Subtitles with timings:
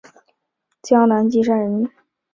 [0.81, 1.87] 江南金山人。